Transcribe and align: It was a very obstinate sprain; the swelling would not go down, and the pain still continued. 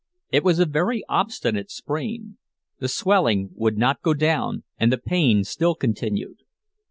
It 0.31 0.43
was 0.43 0.57
a 0.57 0.65
very 0.65 1.03
obstinate 1.07 1.69
sprain; 1.69 2.39
the 2.79 2.87
swelling 2.87 3.51
would 3.53 3.77
not 3.77 4.01
go 4.01 4.15
down, 4.15 4.63
and 4.79 4.91
the 4.91 4.97
pain 4.97 5.43
still 5.43 5.75
continued. 5.75 6.39